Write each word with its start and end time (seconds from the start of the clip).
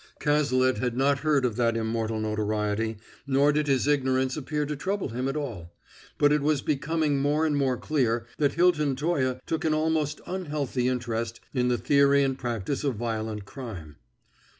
Cazalet 0.19 0.79
had 0.79 0.97
not 0.97 1.19
heard 1.19 1.45
of 1.45 1.57
that 1.57 1.77
immortal 1.77 2.19
notoriety, 2.19 2.97
nor 3.27 3.51
did 3.51 3.67
his 3.67 3.85
ignorance 3.85 4.35
appear 4.35 4.65
to 4.65 4.75
trouble 4.75 5.09
him 5.09 5.27
at 5.27 5.37
all, 5.37 5.75
but 6.17 6.31
it 6.33 6.41
was 6.41 6.63
becoming 6.63 7.19
more 7.19 7.45
and 7.45 7.55
more 7.55 7.77
clear 7.77 8.25
that 8.39 8.53
Hilton 8.53 8.95
Toye 8.95 9.39
took 9.45 9.63
an 9.63 9.75
almost 9.75 10.19
unhealthy 10.25 10.87
interest 10.87 11.39
in 11.53 11.67
the 11.67 11.77
theory 11.77 12.23
and 12.23 12.35
practise 12.35 12.83
of 12.83 12.95
violent 12.95 13.45
crime. 13.45 13.97